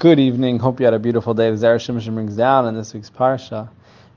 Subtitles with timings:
[0.00, 0.58] Good evening.
[0.60, 1.50] Hope you had a beautiful day.
[1.50, 3.68] Zera Shimshon brings down in this week's parsha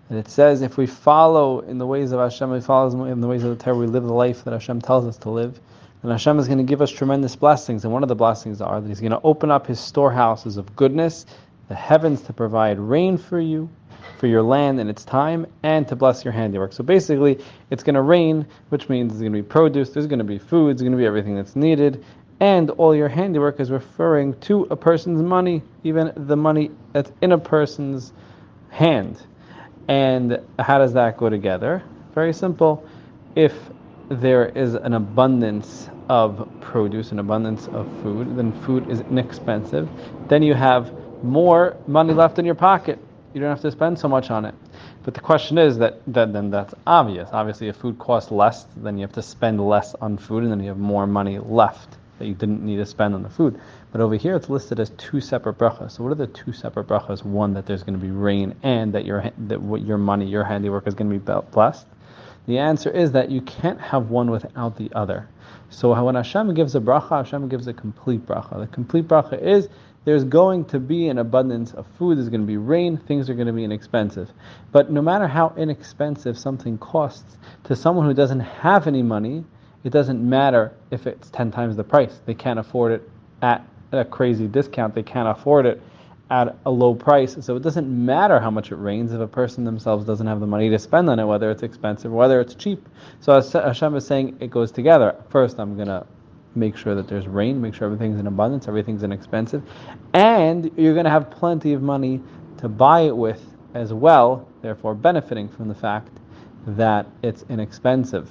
[0.10, 3.28] and it says if we follow in the ways of Hashem, we follow in the
[3.28, 5.60] ways of the Torah, we live the life that Hashem tells us to live,
[6.02, 7.84] then Hashem is going to give us tremendous blessings.
[7.84, 10.74] And one of the blessings are that He's going to open up His storehouses of
[10.74, 11.26] goodness,
[11.68, 13.70] the heavens to provide rain for you,
[14.20, 16.72] for your land in its time, and to bless your handiwork.
[16.72, 20.20] So basically, it's going to rain, which means there's going to be produce, there's going
[20.20, 22.06] to be food, there's going to be everything that's needed,
[22.40, 27.32] and all your handiwork is referring to a person's money, even the money that's in
[27.32, 28.14] a person's
[28.70, 29.22] hand.
[29.88, 31.84] And how does that go together?
[32.14, 32.88] Very simple.
[33.36, 33.54] If
[34.10, 39.90] there is an abundance of produce, an abundance of food, then food is inexpensive,
[40.28, 40.92] then you have
[41.24, 43.00] more money left in your pocket.
[43.34, 44.54] You don't have to spend so much on it.
[45.04, 47.30] But the question is that, that then that's obvious.
[47.32, 50.60] Obviously, if food costs less, then you have to spend less on food, and then
[50.60, 53.60] you have more money left that you didn't need to spend on the food.
[53.92, 55.94] But over here, it's listed as two separate brachas.
[55.94, 57.24] So what are the two separate brachas?
[57.24, 60.44] One that there's going to be rain, and that your that what your money, your
[60.44, 61.88] handiwork is going to be blessed.
[62.46, 65.30] The answer is that you can't have one without the other.
[65.70, 68.60] So when Hashem gives a bracha, Hashem gives a complete bracha.
[68.60, 69.70] The complete bracha is
[70.06, 73.34] there's going to be an abundance of food, there's going to be rain, things are
[73.34, 74.30] going to be inexpensive.
[74.72, 79.46] But no matter how inexpensive something costs, to someone who doesn't have any money,
[79.84, 82.22] it doesn't matter if it's 10 times the price.
[82.26, 83.10] They can't afford it
[83.42, 84.96] at a crazy discount.
[84.96, 85.82] They can't afford it
[86.30, 87.38] at a low price.
[87.42, 90.48] So it doesn't matter how much it rains if a person themselves doesn't have the
[90.48, 92.88] money to spend on it, whether it's expensive or whether it's cheap.
[93.20, 95.16] So Hashem is saying it goes together.
[95.30, 96.08] First, I'm going to
[96.56, 99.64] make sure that there's rain, make sure everything's in abundance, everything's inexpensive,
[100.14, 102.22] and you're going to have plenty of money
[102.58, 106.12] to buy it with as well, therefore benefiting from the fact
[106.68, 108.30] that it's inexpensive.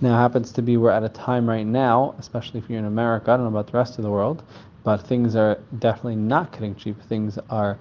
[0.00, 3.30] Now, happens to be we're at a time right now, especially if you're in America,
[3.30, 4.42] I don't know about the rest of the world,
[4.82, 7.00] but things are definitely not getting cheap.
[7.02, 7.78] Things are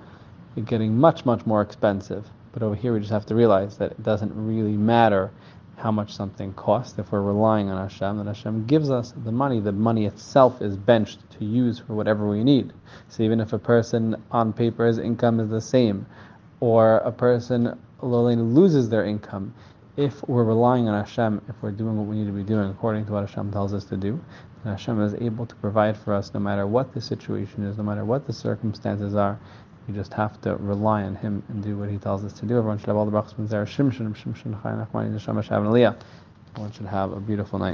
[0.65, 2.29] getting much, much more expensive.
[2.51, 5.31] But over here, we just have to realize that it doesn't really matter
[5.75, 9.59] how much something costs if we're relying on Hashem, that Hashem gives us the money.
[9.59, 12.71] The money itself is benched to use for whatever we need.
[13.09, 16.05] So even if a person on paper, his income is the same,
[16.59, 19.53] or a person loses their income,
[19.95, 23.05] if we're relying on Hashem, if we're doing what we need to be doing according
[23.05, 24.19] to what Hashem tells us to do,
[24.63, 27.83] then Hashem is able to provide for us no matter what the situation is, no
[27.83, 29.39] matter what the circumstances are.
[29.87, 32.57] We just have to rely on Him and do what He tells us to do.
[32.57, 33.67] Everyone should have all the brachas there.
[36.55, 37.71] Everyone should have a beautiful night.